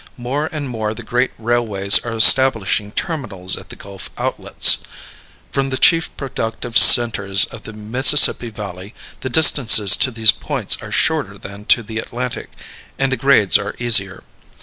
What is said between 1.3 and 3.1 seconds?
railways are establishing